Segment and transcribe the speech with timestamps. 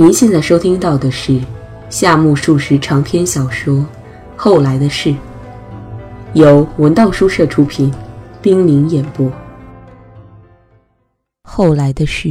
[0.00, 1.40] 您现在收听到的是
[1.90, 3.74] 夏目漱石长篇小说
[4.36, 5.10] 《后来的事》，
[6.34, 7.92] 由文道书社出品，
[8.40, 9.26] 冰凌演播。
[11.42, 12.28] 《后来的事》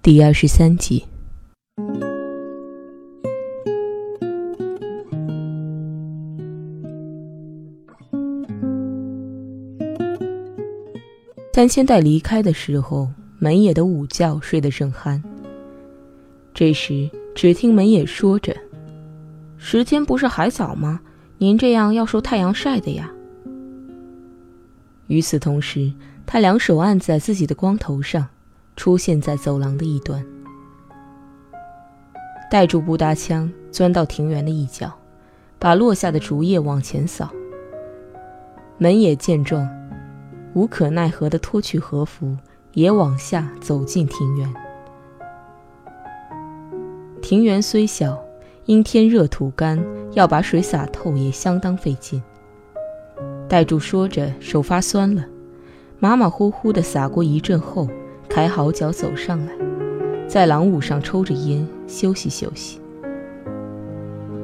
[0.00, 1.04] 第二十三集。
[11.52, 13.08] 三千代离开的时候，
[13.40, 15.20] 门野的午觉睡得正酣。
[16.54, 18.56] 这时，只听门野说着
[19.58, 21.00] ：“时间不是还早吗？
[21.38, 23.10] 您这样要受太阳晒的呀。”
[25.08, 25.92] 与此同时，
[26.24, 28.28] 他两手按在自己的光头上，
[28.76, 30.24] 出现在走廊的一端，
[32.48, 34.92] 带住布达枪，钻到庭园的一角，
[35.58, 37.28] 把落下的竹叶往前扫。
[38.78, 39.68] 门野见状，
[40.54, 42.36] 无可奈何地脱去和服，
[42.74, 44.54] 也往下走进庭园。
[47.24, 48.22] 庭园虽小，
[48.66, 52.22] 因天热土干，要把水洒透也相当费劲。
[53.48, 55.24] 戴柱说着，手发酸了，
[55.98, 57.88] 马马虎虎地洒过一阵后，
[58.28, 59.52] 抬好脚走上来，
[60.28, 62.78] 在廊庑上抽着烟休息休息。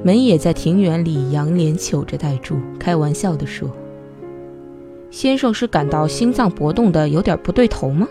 [0.02, 3.68] 门野在庭园里仰脸瞅着戴柱，开玩笑地说
[5.12, 8.08] ：“先生是感到心脏搏动的有点不对头吗？”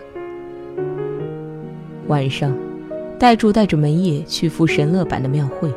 [2.06, 2.54] 晚上。
[3.20, 5.70] 代柱带着门野去赴神乐版的庙会，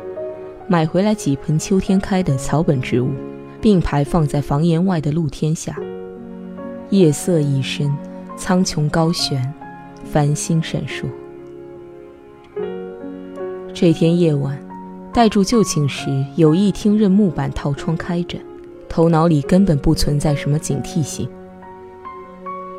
[0.66, 3.10] 买回来几盆秋天开的草本植物，
[3.60, 5.76] 并排放在房檐外的露天下。
[6.88, 7.94] 夜色已深，
[8.34, 9.52] 苍穹高悬，
[10.04, 11.04] 繁星闪烁。
[13.74, 14.58] 这天夜晚，
[15.12, 18.38] 代柱就寝时有意听任木板套窗开着，
[18.88, 21.28] 头脑里根本不存在什么警惕性。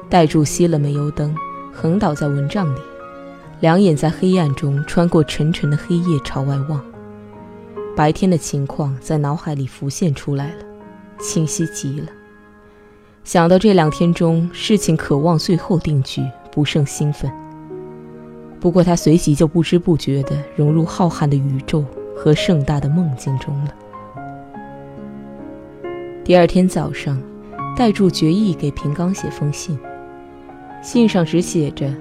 [0.10, 1.36] 代柱熄了煤油灯，
[1.72, 2.80] 横倒在蚊帐里。
[3.66, 6.80] 两眼在黑暗中穿过沉沉的黑夜，朝外望。
[7.96, 10.64] 白天的情况在脑海里浮现出来了，
[11.20, 12.06] 清晰极了。
[13.24, 17.32] 想到这两天中事情渴望最后定局，不胜兴奋。
[18.60, 21.84] 不过他随即就不知不觉地融入浩瀚的宇宙
[22.16, 23.74] 和盛大的梦境中了。
[26.24, 27.20] 第二天早上，
[27.76, 29.76] 代助决意给平冈写封信，
[30.84, 31.92] 信上只写着。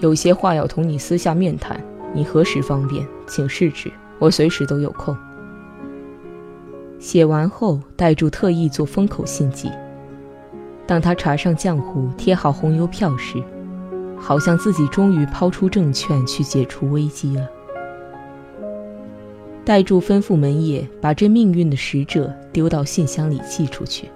[0.00, 1.78] 有些话要同你私下面谈，
[2.14, 5.16] 你何时方便，请示之，我随时都有空。
[6.98, 9.70] 写完后，代柱特意做封口信寄。
[10.86, 13.42] 当他查上浆糊，贴好红邮票时，
[14.18, 17.46] 好像自己终于抛出证券去解除危机了。
[19.64, 24.08] 代柱吩咐门野把这命运的使者丢到信箱里寄出去。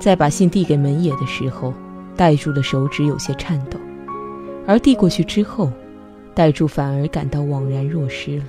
[0.00, 1.72] 在把信递给门野的时候，
[2.16, 3.78] 代柱的手指有些颤抖。
[4.66, 5.70] 而递过去之后，
[6.34, 8.44] 代柱反而感到惘然若失了。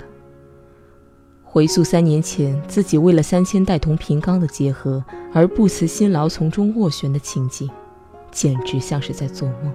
[1.42, 7.70] 回溯三年前自己为了三千代同平冈的结合而不辞辛劳从中斡旋的情景，
[8.32, 9.72] 简直像是在做梦。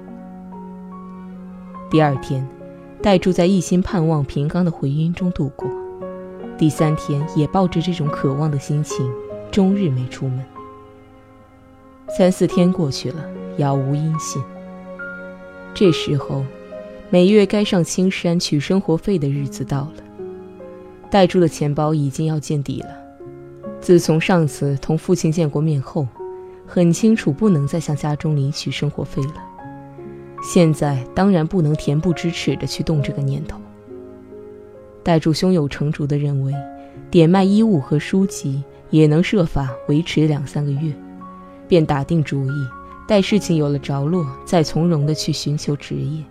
[1.90, 2.46] 第二天，
[3.02, 5.70] 代柱在一心盼望平冈的回音中度过；
[6.58, 9.10] 第三天，也抱着这种渴望的心情，
[9.50, 10.44] 终日没出门。
[12.18, 13.24] 三四天过去了，
[13.58, 14.42] 杳无音信。
[15.74, 16.44] 这时候，
[17.10, 19.94] 每月该上青山取生活费的日子到了。
[21.10, 22.90] 代柱的钱包已经要见底了。
[23.80, 26.06] 自从上次同父亲见过面后，
[26.68, 29.36] 很清楚不能再向家中领取生活费了。
[30.44, 33.60] 现在当然不能恬不知耻地去动这个念头。
[35.02, 36.54] 代柱胸有成竹地认为，
[37.10, 40.94] 点卖衣物和书籍也能设法维持两三个月，
[41.68, 42.68] 便打定主意。
[43.10, 46.24] 待事情有了着落，再从容地去寻求职业。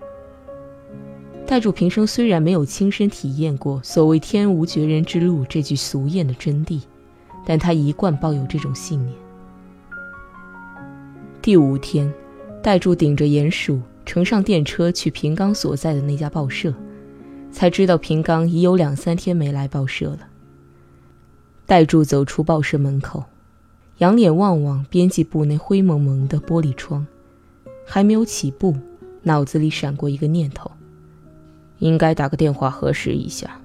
[1.44, 6.80] 代柱平生虽然没有亲身体验过所谓“天无绝人之路”这句俗谚的真谛，
[7.44, 9.12] 但他一贯抱有这种信念。
[11.42, 12.08] 第五天，
[12.62, 16.72] 代柱顶着鼹鼠乘上电车去平冈所在的那家报社，
[17.50, 20.20] 才知道平冈已有两三天没来报社了。
[21.66, 23.24] 代柱走出报社门口。
[23.98, 27.04] 仰脸望望编辑部那灰蒙蒙的玻璃窗，
[27.84, 28.76] 还没有起步，
[29.22, 30.70] 脑子里闪过一个念头：
[31.80, 33.60] 应该打个电话核实一下。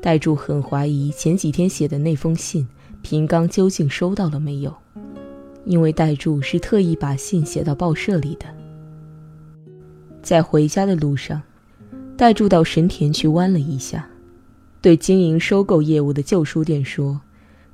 [0.00, 2.66] 代柱很怀疑前几天写的那封信，
[3.02, 4.74] 平冈究竟收到了没有，
[5.66, 8.46] 因为代柱是特意把信写到报社里的。
[10.22, 11.42] 在回家的路上，
[12.16, 14.08] 代柱到神田去弯了一下，
[14.80, 17.20] 对经营收购业务的旧书店说。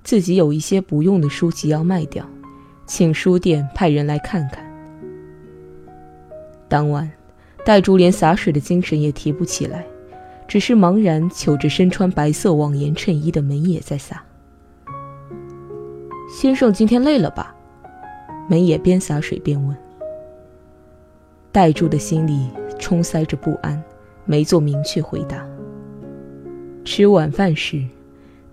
[0.05, 2.25] 自己有一些不用的书籍要卖掉，
[2.87, 4.63] 请书店派人来看看。
[6.69, 7.11] 当晚，
[7.65, 9.85] 黛珠连洒水的精神也提不起来，
[10.47, 14.23] 只是茫然瞅着身穿白色网檐衬衣的门野在洒。
[16.31, 17.55] 先生今天累了吧？
[18.49, 19.75] 门野边洒水边问。
[21.51, 23.83] 黛珠的心里充塞着不安，
[24.27, 25.47] 没做明确回答。
[26.85, 27.83] 吃晚饭时，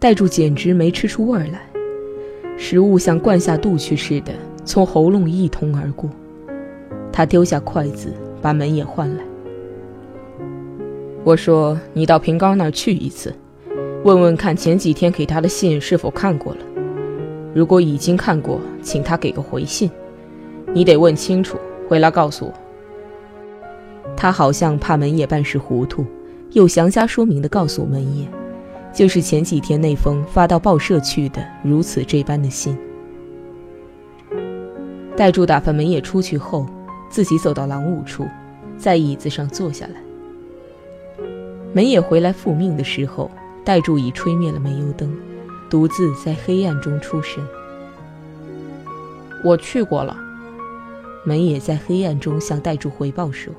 [0.01, 1.61] 黛珠简直没吃出味儿来，
[2.57, 4.33] 食物像灌下肚去似的，
[4.65, 6.09] 从喉咙一通而过。
[7.13, 8.11] 他丢下筷子，
[8.41, 9.23] 把门也唤来。
[11.23, 13.31] 我说：“你到平刚那儿去一次，
[14.03, 16.59] 问问看前几天给他的信是否看过了。
[17.53, 19.87] 如果已经看过，请他给个回信。
[20.73, 22.53] 你得问清楚，回来告诉我。”
[24.17, 26.03] 他好像怕门野办事糊涂，
[26.53, 28.27] 又详加说明的告诉门野，
[28.93, 32.77] 就是前几天那封发到报社去的如此这般的信。
[35.15, 36.65] 戴柱打发门野出去后，
[37.09, 38.27] 自己走到廊屋处，
[38.77, 40.01] 在椅子上坐下来。
[41.73, 43.29] 门野回来复命的时候，
[43.63, 45.15] 戴柱已吹灭了煤油灯，
[45.69, 47.41] 独自在黑暗中出神。
[49.43, 50.17] 我去过了，
[51.23, 53.53] 门野在黑暗中向戴柱回报说。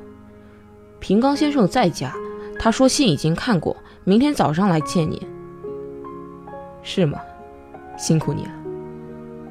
[0.99, 2.15] 平冈先生在家，
[2.65, 5.27] 他说信已经看过，明天早上来见你。
[6.85, 7.19] 是吗？
[7.99, 8.53] 辛苦你了。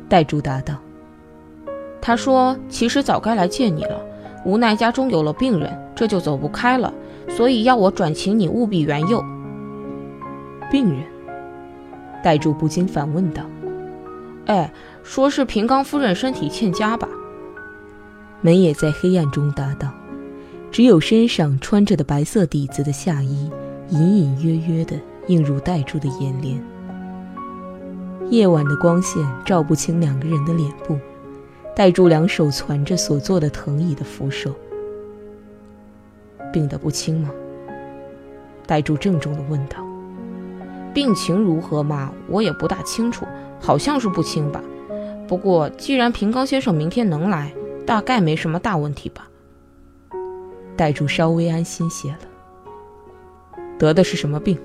[0.08, 0.78] 戴珠答道。
[2.00, 4.02] 他说其实早该来见你了，
[4.46, 6.94] 无奈家中有了病人，这就走不开了，
[7.28, 9.22] 所以要我转请你务必援佑。
[10.72, 11.04] 病人？
[12.24, 13.44] 戴珠不禁反问道。
[14.46, 14.74] 哎，
[15.04, 17.10] 说是平冈夫人身体欠佳吧？
[18.40, 19.91] 门也在黑暗中答道。
[20.72, 23.52] 只有身上穿着的白色底子的夏衣，
[23.90, 24.98] 隐隐约约地
[25.28, 26.64] 映入戴柱的眼帘。
[28.30, 30.98] 夜晚的光线照不清两个人的脸部，
[31.76, 34.56] 戴柱两手攒着所坐的藤椅的扶手。
[36.54, 37.30] 病得不轻吗？
[38.66, 39.86] 戴柱郑重地问道。
[40.94, 42.14] 病情如何嘛？
[42.30, 43.26] 我也不大清楚，
[43.60, 44.62] 好像是不轻吧。
[45.28, 47.52] 不过既然平冈先生明天能来，
[47.86, 49.28] 大概没什么大问题吧。
[50.82, 52.18] 戴柱稍微安心些了。
[53.78, 54.58] 得的是什么病？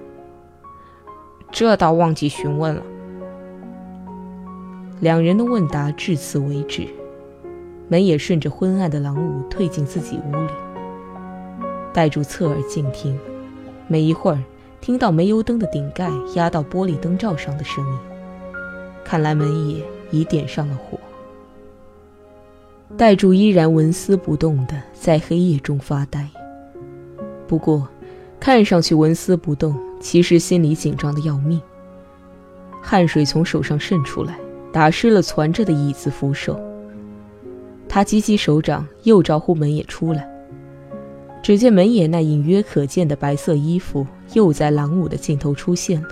[1.52, 2.82] 这倒忘记询问了。
[5.00, 6.88] 两人的问答至此为止，
[7.88, 10.52] 门也顺着昏暗的廊屋退进自己屋里。
[11.92, 13.20] 戴柱侧耳静听，
[13.86, 14.42] 没一会儿，
[14.80, 17.98] 听到煤油灯的顶盖压到玻璃灯罩上的声音，
[19.04, 20.98] 看来门也已点上了火。
[22.96, 26.26] 戴柱依然纹丝不动地在黑夜中发呆。
[27.46, 27.86] 不过，
[28.38, 31.60] 看上去纹丝不动，其实心里紧张的要命。
[32.80, 34.38] 汗水从手上渗出来，
[34.72, 36.58] 打湿了攒着的椅子扶手。
[37.88, 40.28] 他急急手掌，又招呼门野出来。
[41.42, 46.08] 只见门野那隐约可见的白色衣服又在廊屋的尽头出现了。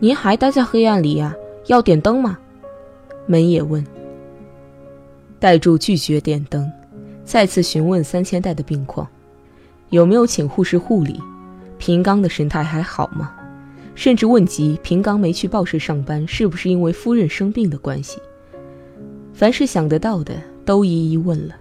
[0.00, 1.34] 您还待在黑暗里呀？
[1.66, 2.38] 要点灯吗？
[3.26, 3.84] 门野问。
[5.42, 6.70] 代柱拒绝点灯，
[7.24, 9.04] 再次询问三千代的病况，
[9.90, 11.20] 有没有请护士护理？
[11.78, 13.34] 平刚的神态还好吗？
[13.96, 18.20] 甚至问及平刚没去报社上班，是不是因为夫人生病的关系？
[19.34, 21.56] 凡是想得到的，都一一问了。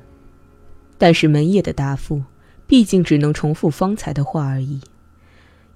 [1.00, 2.22] 但是门野的答复，
[2.68, 4.80] 毕竟只能重复方才的话而已，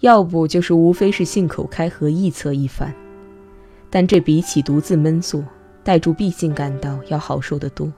[0.02, 2.94] 要不就是无非是信口开河，臆测一番。
[3.90, 5.44] 但这比起独自闷坐。
[5.86, 7.94] 戴柱毕竟感到要好受得多。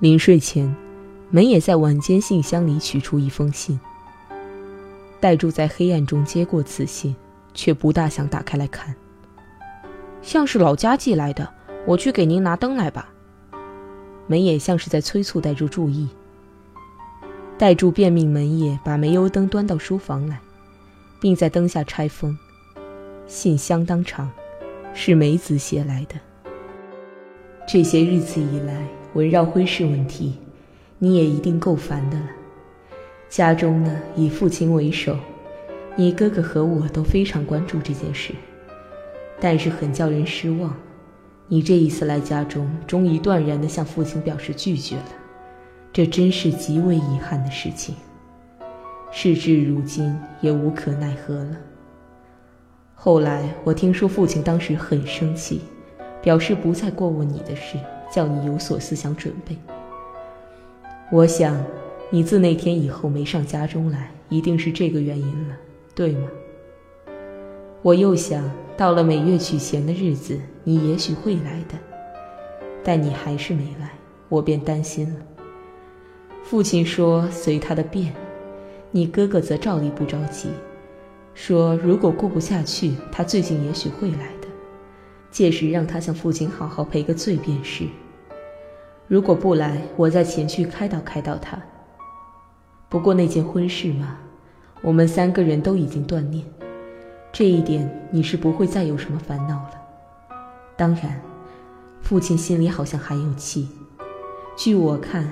[0.00, 0.74] 临睡前，
[1.30, 3.78] 门也在晚间信箱里取出一封信。
[5.20, 7.14] 戴柱在黑暗中接过此信，
[7.54, 8.92] 却不大想打开来看。
[10.20, 11.48] 像是老家寄来的，
[11.86, 13.08] 我去给您拿灯来吧。
[14.26, 16.08] 门也像是在催促戴柱注意。
[17.56, 20.40] 戴柱便命门也把煤油灯端到书房来，
[21.20, 22.36] 并在灯下拆封。
[23.28, 24.28] 信相当长。
[24.98, 26.14] 是梅子写来的。
[27.68, 30.38] 这些日子以来，围绕婚事问题，
[30.98, 32.26] 你也一定够烦的了。
[33.28, 35.14] 家中呢，以父亲为首，
[35.96, 38.32] 你哥哥和我都非常关注这件事，
[39.38, 40.74] 但是很叫人失望。
[41.46, 45.12] 你这一次来家中，终于断然地向父亲表示拒绝了，
[45.92, 47.94] 这真是极为遗憾的事情。
[49.12, 51.56] 事至如今，也无可奈何了。
[52.98, 55.60] 后来我听说父亲当时很生气，
[56.22, 57.78] 表示不再过问你的事，
[58.10, 59.56] 叫你有所思想准备。
[61.12, 61.62] 我想，
[62.10, 65.54] 你自那天以后没上家中来，一定是这个原因了，
[65.94, 66.28] 对吗？
[67.82, 71.78] 我又想到了每月取钱的日子，你也许会来的，
[72.82, 73.90] 但你还是没来，
[74.28, 75.20] 我便担心了。
[76.42, 78.12] 父亲说随他的便，
[78.90, 80.48] 你哥哥则照例不着急，
[81.36, 84.48] 说如果过不下去，他最近也许会来的，
[85.30, 87.84] 届时让他向父亲好好赔个罪便是。
[89.06, 91.58] 如果不来，我再前去开导开导他。
[92.88, 94.16] 不过那件婚事嘛，
[94.80, 96.42] 我们三个人都已经断念，
[97.30, 99.72] 这一点你是不会再有什么烦恼了。
[100.74, 101.20] 当然，
[102.00, 103.68] 父亲心里好像还有气。
[104.56, 105.30] 据我看，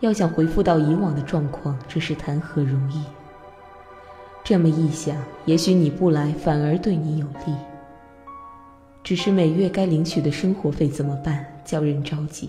[0.00, 3.02] 要想恢复到以往的状况，这是谈何容易。
[4.48, 5.14] 这么一想，
[5.44, 7.54] 也许你不来反而对你有利。
[9.04, 11.44] 只是每月该领取的生活费怎么办？
[11.66, 12.48] 叫人着急。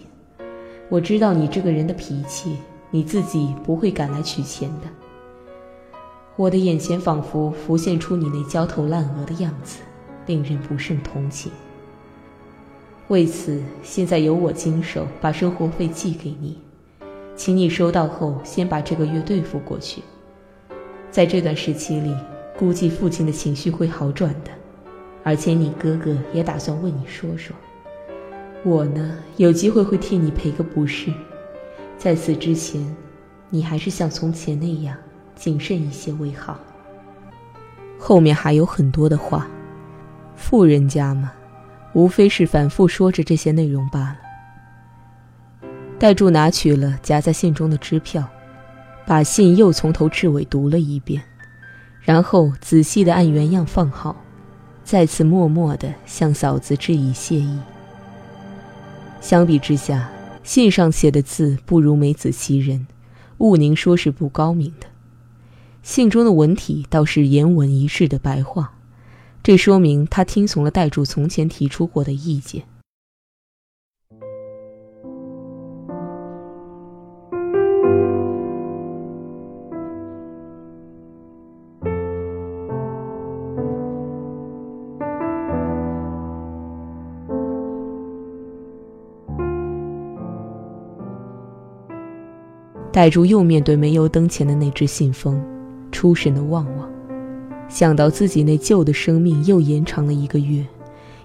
[0.88, 2.56] 我知道你这个人的脾气，
[2.89, 4.88] 你自己不会赶来取钱的。
[6.38, 9.82] 我的眼前仿佛浮现出你那焦头烂额的样子，
[10.25, 11.51] 令人不胜同情。
[13.10, 16.60] 为此，现在由我经手把生活费寄给你，
[17.36, 20.01] 请你收到后先把这个月对付过去。
[21.12, 22.16] 在这段时期里，
[22.58, 24.51] 估计父亲的情绪会好转的，
[25.24, 27.56] 而且你哥哥也打算为你说说。
[28.63, 31.12] 我呢，有机会会替你赔个不是。
[31.98, 32.96] 在此之前，
[33.50, 34.96] 你还是像从前那样
[35.36, 36.60] 谨慎一些为好。
[37.98, 39.48] 后面还有很多的话，
[40.36, 41.32] 富人家嘛，
[41.94, 44.18] 无非是反复说着这些内容罢了。
[45.98, 48.25] 戴柱拿取了夹在信中的支票，
[49.10, 51.24] 把信又从头至尾读了一遍，
[52.00, 54.16] 然后仔细的按原样放好，
[54.84, 57.58] 再次默默的向嫂子致以谢意。
[59.20, 60.12] 相比之下，
[60.44, 62.86] 信上写的字不如梅子袭人，
[63.39, 64.86] 毋宁说是不高明的。
[65.82, 68.74] 信中的文体倒是言文一致的白话，
[69.42, 72.62] 这说明他听从了代主从前提出过的意见。
[93.00, 95.41] 戴珠又面对煤油灯前的那只信封，
[95.89, 96.86] 出神的望望，
[97.70, 100.65] 想到自己那旧的生命又延长了一个月，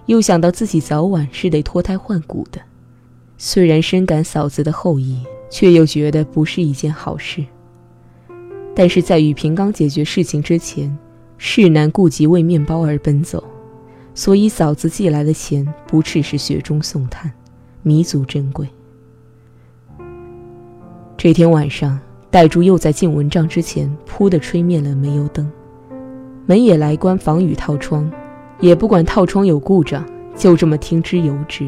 [0.05, 2.61] 又想到自己早晚是得脱胎换骨的，
[3.37, 7.43] 虽然深感嫂子的厚意，却又觉得不是一件好事。
[8.73, 10.97] 但是在与平刚解决事情之前，
[11.37, 13.43] 世难顾及为面包而奔走，
[14.13, 17.29] 所以嫂子寄来的钱不啻是雪中送炭，
[17.83, 18.65] 弥足珍贵。
[21.25, 25.51] 这天晚上，戴珠又在进蚊帐之前，扑的吹灭了煤油灯，
[26.45, 28.07] 门也来关防雨套窗，
[28.59, 30.05] 也不管套窗有故障，
[30.35, 31.67] 就这么听之由之。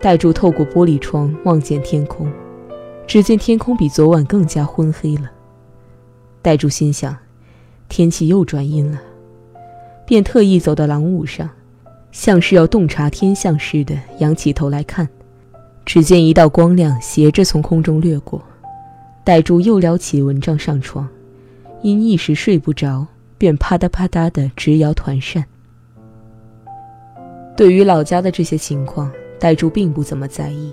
[0.00, 2.28] 戴珠透过玻璃窗望见天空，
[3.06, 5.30] 只见天空比昨晚更加昏黑了。
[6.42, 7.16] 戴珠心想，
[7.88, 9.00] 天气又转阴了，
[10.04, 11.48] 便特意走到廊屋上，
[12.10, 15.08] 像是要洞察天象似的，仰起头来看。
[15.84, 18.42] 只见一道光亮斜着从空中掠过，
[19.22, 21.08] 戴珠又撩起蚊帐上床，
[21.82, 25.44] 因一时睡不着，便啪嗒啪嗒的直摇团扇。
[27.56, 30.72] 对于老家的这些情况，戴珠并不怎么在意。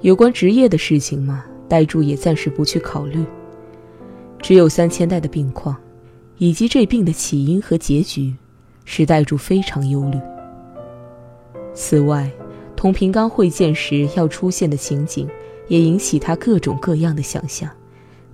[0.00, 3.24] 有关职业的事情嘛，戴珠也暂时不去考虑。
[4.40, 5.76] 只有三千代的病况，
[6.38, 8.34] 以及这病的起因和结局，
[8.84, 10.18] 使戴珠非常忧虑。
[11.72, 12.30] 此外，
[12.84, 15.26] 同平刚会见时要出现的情景，
[15.68, 17.70] 也引起他各种各样的想象，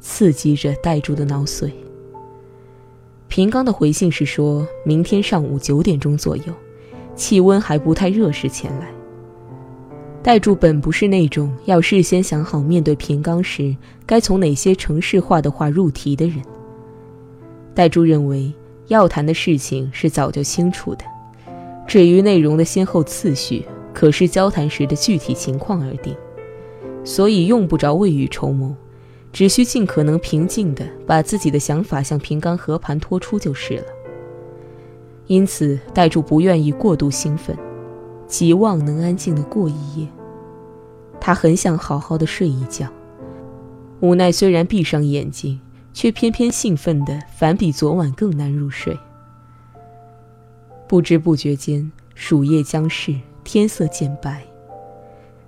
[0.01, 1.71] 刺激着戴柱的脑髓。
[3.29, 6.53] 平刚的回信是说明天上午九点钟左右，
[7.15, 8.89] 气温还不太热时前来。
[10.21, 16.43] 戴柱本不是那种要事先想好面对平刚时该从哪些城市化的话入题的人。
[17.73, 18.53] 戴柱认为
[18.89, 21.05] 要谈的事情是早就清楚的，
[21.87, 23.65] 至于内容的先后次序。
[23.93, 26.15] 可是交谈时的具体情况而定，
[27.05, 28.75] 所以用不着未雨绸缪，
[29.33, 33.85] 只需尽可能平静地把自己的想法向平冈和盘托出就是了。
[35.27, 37.57] 因此，戴柱不愿意过度兴奋，
[38.27, 40.09] 极望能安静地过一夜。
[41.21, 42.89] 他很想好好的睡一觉，
[44.01, 45.61] 无奈虽然闭上眼睛，
[45.93, 48.99] 却偏偏兴奋得反比昨晚更难入睡。
[50.89, 53.21] 不知不觉间，暑夜将至。
[53.53, 54.47] 天色渐白，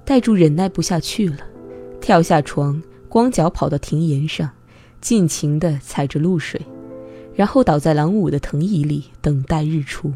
[0.05, 1.37] 戴柱忍耐不下去了，
[2.01, 4.51] 跳下床，光脚跑到庭檐上，
[5.01, 6.61] 尽情地踩着露水，
[7.33, 10.13] 然后倒在郎武的藤椅里等待日出。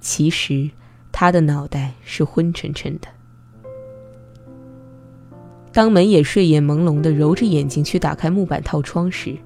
[0.00, 0.70] 其实，
[1.10, 3.08] 他的脑袋是昏沉沉的。
[5.72, 9.36] 当门野睡眼朦胧地揉着眼睛去打开木板套窗时，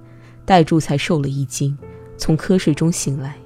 [0.45, 1.75] 戴柱才受了一惊，
[2.19, 3.39] 从瞌睡中醒来。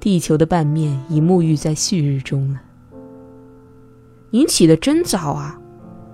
[0.00, 2.62] 地球的半面已沐浴在旭日中了。
[4.30, 5.56] 您起得真早啊！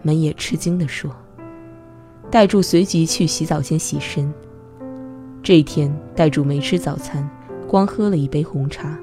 [0.03, 1.11] 门野吃惊地说。
[2.31, 4.33] 戴柱随即去洗澡间洗身。
[5.43, 7.29] 这一天，戴柱没吃早餐，
[7.67, 8.99] 光喝了一杯红茶。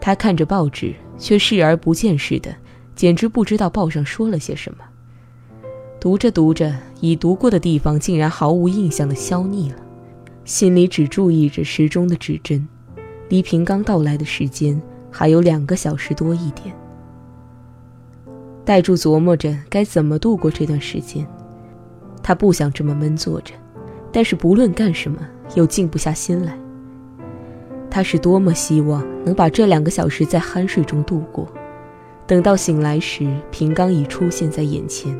[0.00, 2.54] 他看着报纸，却视而不见似的，
[2.96, 4.78] 简直不知道报上说了些什么。
[6.00, 9.76] 读着读着，已读过的地方竟然毫无印象的消匿了，
[10.44, 12.66] 心里只注意着时钟的指针，
[13.28, 14.80] 离平刚到来的时间
[15.10, 16.74] 还有两个小时多一点。
[18.64, 21.26] 戴柱琢磨着该怎么度过这段时间，
[22.22, 23.54] 他不想这么闷坐着，
[24.12, 25.18] 但是不论干什么
[25.54, 26.58] 又静不下心来。
[27.90, 31.48] 他是多么希望能把这两个小时在酣睡中度过，
[32.26, 35.18] 等到醒来时，平刚已出现在眼前。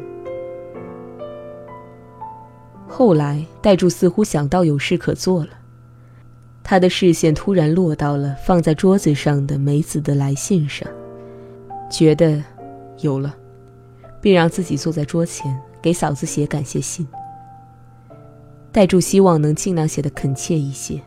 [2.86, 5.50] 后来，戴柱似乎想到有事可做了，
[6.62, 10.86] 他的视线突然落到了放在桌子上的梅子的来信上，
[11.90, 12.42] 觉得
[13.00, 13.34] 有了，
[14.20, 17.06] 便让自己坐在桌前给嫂子写感谢信。
[18.70, 21.00] 戴柱希望能尽量写得恳切一些。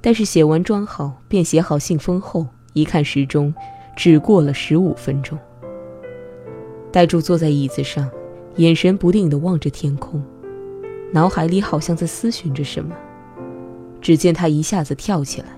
[0.00, 3.52] 但是写完装好，便写好信封后，一看时钟，
[3.96, 5.36] 只过了十五分钟。
[6.92, 8.08] 戴柱坐在椅子上，
[8.56, 10.22] 眼神不定地望着天空，
[11.12, 12.94] 脑海里好像在思寻着什么。
[14.00, 15.48] 只见他一下子跳起来：“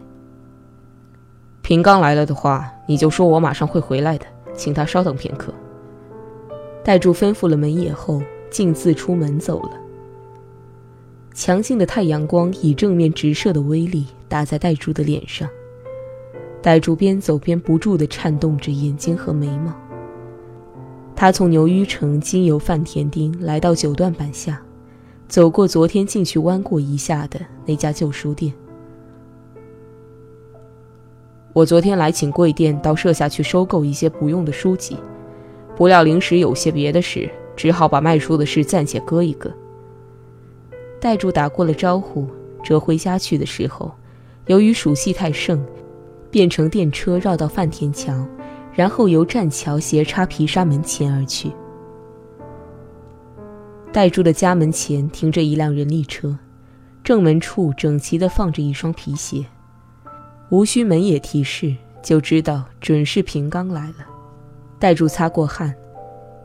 [1.60, 5.52] 平刚来了的话，你就说我马上会回来的，请他稍等片刻。”
[6.82, 9.70] 戴柱吩咐了门野后，径自出门走了。
[11.34, 15.49] 强劲的太阳光以正面直射的威力打在戴柱的脸上，
[16.60, 19.72] 戴柱边走边不住地颤动着眼睛和眉毛。
[21.14, 24.60] 他从牛淤城经由范田町来到九段板下，
[25.28, 28.52] 走过昨天进去弯过一下的那家旧书店。
[31.52, 34.97] 我昨天来请贵店到社下去收购一些不用的书籍，
[35.80, 39.50] 不料临时有些别的事，只好把卖书的事暂且搁一搁。
[41.00, 42.28] 戴柱打过了招呼，
[42.62, 43.90] 折回家去的时候，
[44.45, 45.58] 由于暑气太盛，
[46.30, 48.12] 便乘电车绕到范田桥，
[48.75, 51.50] 然后由栈桥斜插皮沙门前而去。
[53.90, 56.36] 戴柱的家门前停着一辆人力车，
[57.02, 59.47] 正门处整齐地放着一双皮鞋，
[60.50, 64.09] 无需门也提示，就知道准是平刚来了。
[64.80, 65.76] 戴柱擦过汗，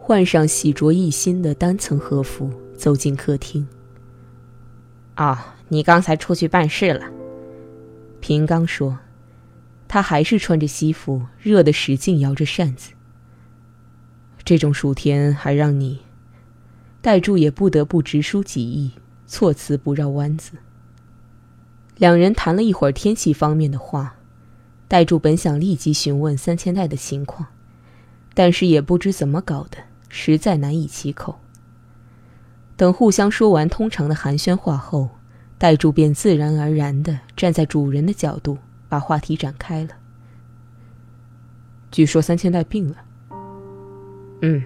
[0.01, 3.65] 换上洗濯一新的单层和服，走进客厅。
[5.15, 5.37] 哦，
[5.69, 7.05] 你刚才出去办事了。
[8.19, 8.99] 平刚说，
[9.87, 12.91] 他还是穿着西服，热得使劲摇着扇子。
[14.43, 16.01] 这种暑天还让你，
[17.01, 18.91] 戴柱也不得不直抒己意，
[19.25, 20.51] 措辞不绕弯子。
[21.95, 24.17] 两人谈了一会儿天气方面的话，
[24.89, 27.47] 戴柱本想立即询问三千代的情况，
[28.35, 29.77] 但是也不知怎么搞的，
[30.09, 31.39] 实在难以启口。
[32.77, 35.09] 等互相说完通常的寒暄话后，
[35.57, 38.57] 代助便自然而然地站在主人的角度，
[38.89, 39.89] 把话题展开了。
[41.89, 42.97] 据说三千代病了。
[44.41, 44.61] 嗯，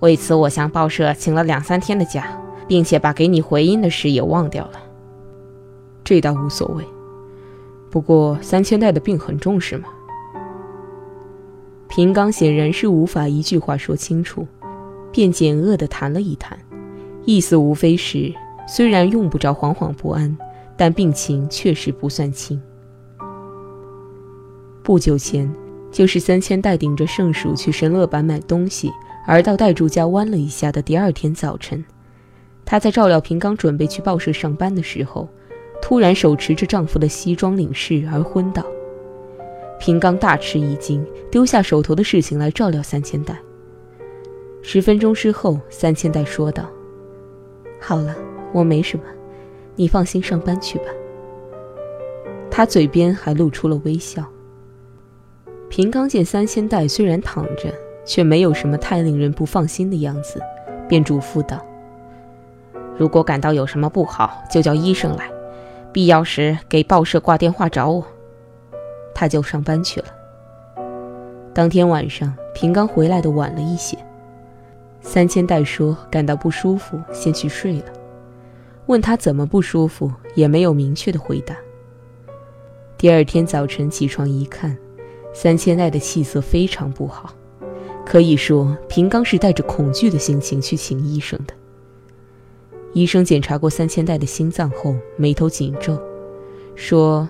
[0.00, 4.78] 为此我向报社请了两三天的假，并且把给你回音的事也忘掉了。
[6.04, 6.84] 这倒无所谓，
[7.90, 9.88] 不过三千代的病很重是吗？
[11.88, 14.46] 平刚显然是无法一句话说清楚，
[15.12, 16.58] 便简扼地谈了一谈。
[17.24, 18.32] 意思无非是，
[18.68, 20.36] 虽然用不着惶惶不安，
[20.76, 22.60] 但病情确实不算轻。
[24.82, 25.52] 不久前，
[25.90, 28.92] 就是三千代顶着盛暑去神乐坂买东西，
[29.26, 31.84] 而到代柱家弯了一下的第二天早晨，
[32.64, 35.28] 她在照料平刚准备去报社上班的时候，
[35.80, 38.64] 突然手持着丈夫的西装领事而昏倒。
[39.78, 43.38] 平刚大吃一惊，丢下手头的事情来照料三千代。
[44.62, 46.68] 十分钟之后，三千代说道。
[47.80, 48.16] 好了，
[48.52, 49.04] 我没什么，
[49.76, 50.86] 你放心上班去吧。
[52.50, 54.24] 他嘴边还露出了微笑。
[55.68, 57.72] 平刚见三千代虽然躺着，
[58.04, 60.40] 却没有什么太令人不放心的样子，
[60.88, 61.60] 便嘱咐道
[62.96, 65.30] ：“如果感到有什么不好，就叫医生来，
[65.92, 68.04] 必要时给报社挂电话找我。”
[69.16, 70.06] 他就上班去了。
[71.54, 73.96] 当天晚上，平刚回来的晚了一些。
[75.00, 77.86] 三千代说感到不舒服，先去睡了。
[78.84, 81.56] 问他怎么不舒服，也没有明确的回答。
[82.98, 84.76] 第二天早晨起床一看，
[85.32, 87.32] 三千代的气色非常不好，
[88.04, 91.54] 可以说，平刚是带着恐惧的心情去请医生的。
[92.92, 95.98] 医生检查过三千代的心脏后，眉头紧皱，
[96.74, 97.26] 说：“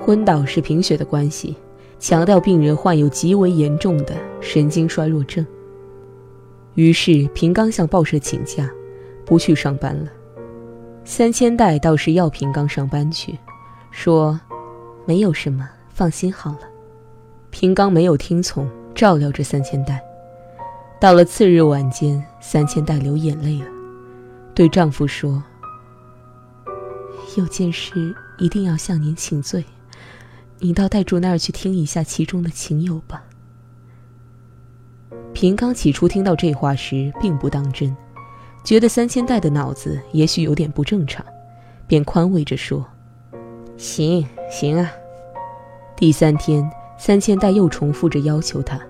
[0.00, 1.56] 昏倒是贫血的关系，
[1.98, 5.46] 强调病人患有极为严重的神经衰弱症。”
[6.74, 8.70] 于是平刚向报社请假，
[9.24, 10.10] 不去上班了。
[11.04, 13.36] 三千代倒是要平刚上班去，
[13.90, 14.38] 说
[15.04, 16.60] ：“没有什么，放心好了。”
[17.50, 20.00] 平刚没有听从，照料着三千代。
[21.00, 23.66] 到了次日晚间，三千代流眼泪了。
[24.54, 25.42] 对丈夫说
[27.36, 29.64] ：“有件事一定要向您请罪，
[30.60, 33.24] 你到代主那儿去听一下其中的情由吧。”
[35.32, 37.94] 平刚起初听到这话时，并不当真，
[38.64, 41.24] 觉得三千代的脑子也许有点不正常，
[41.86, 42.84] 便宽慰着说
[43.76, 44.90] ：“行行啊。”
[45.96, 46.68] 第三天，
[46.98, 48.80] 三千代又重复着要求他，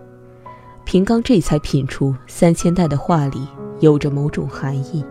[0.85, 3.47] 平刚这才品出三千代的话里
[3.81, 5.05] 有着某种含义。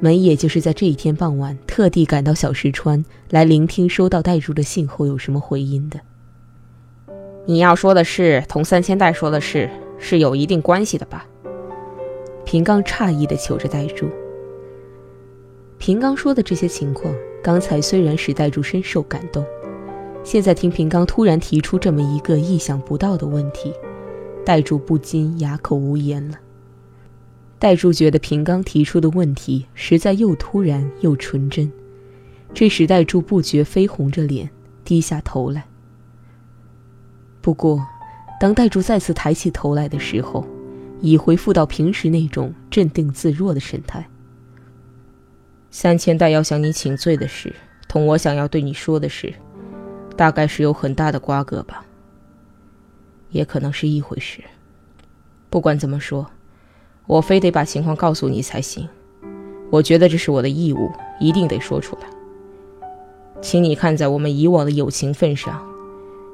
[0.00, 5.98] 门也就是在这一天傍晚特地赶到小石川来聆听收到代柱的信后有什么回音的。
[7.46, 11.26] 你要说的是同三千代说的事是有一定关系的吧？
[12.44, 14.08] 平刚诧异地求着代柱。
[15.78, 19.44] 平刚说的这些情况，刚才虽然使代柱深受感动，
[20.22, 23.72] 现在听平刚突然提出这么一个意想不到的问题，
[24.44, 26.36] 代柱不禁哑口无言了。
[27.58, 31.70] 代柱觉得平刚提出的问题实在又突然又纯真，
[32.54, 34.48] 这时代柱不觉绯红着脸，
[34.84, 35.66] 低下头来。
[37.40, 37.84] 不过，
[38.38, 40.46] 当代柱再次抬起头来的时候，
[41.00, 44.08] 已恢复到平时那种镇定自若的神态。
[45.72, 47.52] 三千代要向你请罪的事，
[47.88, 49.34] 同我想要对你说的事，
[50.16, 51.84] 大概是有很大的瓜葛吧，
[53.30, 54.44] 也可能是一回事。
[55.50, 56.24] 不管怎么说。
[57.08, 58.86] 我非得把情况告诉你才行，
[59.70, 62.02] 我觉得这是我的义务，一定得说出来。
[63.40, 65.66] 请你看在我们以往的友情份上，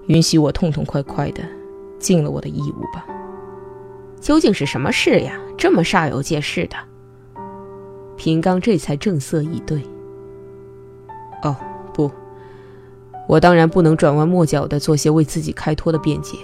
[0.09, 1.45] 允许我痛痛快快的
[2.01, 3.07] 尽了我的义务吧。
[4.21, 5.39] 究竟是什么事呀？
[5.57, 6.77] 这么煞有介事的。
[8.17, 9.81] 平刚这才正色以对。
[11.45, 11.55] 哦，
[11.93, 12.11] 不，
[13.29, 16.37] 我当然不能转弯抹角的做些为自己开脱的辩解，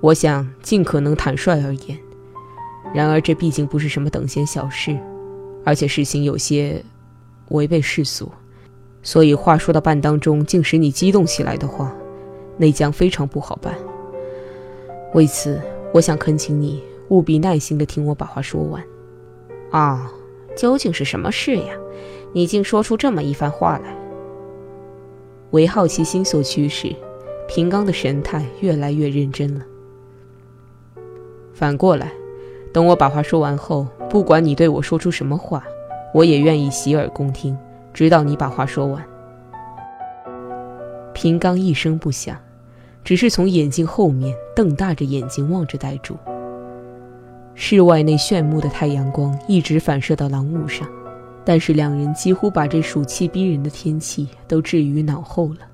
[0.00, 1.98] 我想尽可能坦率而言。
[2.92, 4.98] 然而，这毕竟不是什么等闲小事，
[5.64, 6.84] 而且事情有些
[7.50, 8.30] 违背世俗，
[9.02, 11.94] 所以话说到半当中，竟使你激动起来的话，
[12.56, 13.74] 那将非常不好办。
[15.14, 15.60] 为此，
[15.94, 18.82] 我想恳请你务必耐心地听我把话说完。
[19.70, 20.12] 啊，
[20.56, 21.74] 究竟是什么事呀？
[22.32, 23.96] 你竟说出这么一番话来？
[25.52, 26.94] 为好奇心所驱使，
[27.46, 29.64] 平刚的神态越来越认真了。
[31.54, 32.12] 反过来。
[32.72, 35.64] 等我把话说完后，不管你对我说出什么话，
[36.14, 37.56] 我也愿意洗耳恭听，
[37.92, 39.04] 直到你把话说完。
[41.12, 42.36] 平刚一声不响，
[43.02, 46.16] 只是从眼镜后面瞪大着眼睛望着呆住。
[47.54, 50.88] 室外那炫目的太阳光一直反射到廊屋上，
[51.44, 55.69] 但是两人几乎把这暑气逼人的天气都置于脑后了。